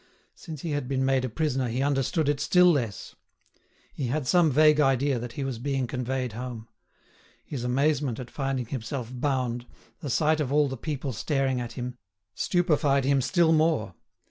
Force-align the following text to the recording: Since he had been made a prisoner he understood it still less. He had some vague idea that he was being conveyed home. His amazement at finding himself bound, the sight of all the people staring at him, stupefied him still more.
Since 0.33 0.61
he 0.63 0.71
had 0.71 0.87
been 0.87 1.05
made 1.05 1.23
a 1.25 1.29
prisoner 1.29 1.67
he 1.67 1.83
understood 1.83 2.27
it 2.27 2.39
still 2.39 2.71
less. 2.71 3.13
He 3.93 4.07
had 4.07 4.25
some 4.25 4.49
vague 4.51 4.79
idea 4.79 5.19
that 5.19 5.33
he 5.33 5.43
was 5.43 5.59
being 5.59 5.85
conveyed 5.85 6.33
home. 6.33 6.67
His 7.45 7.63
amazement 7.63 8.19
at 8.19 8.31
finding 8.31 8.65
himself 8.65 9.11
bound, 9.13 9.67
the 9.99 10.09
sight 10.09 10.39
of 10.39 10.51
all 10.51 10.67
the 10.67 10.75
people 10.75 11.13
staring 11.13 11.61
at 11.61 11.73
him, 11.73 11.99
stupefied 12.33 13.05
him 13.05 13.21
still 13.21 13.53
more. 13.53 13.93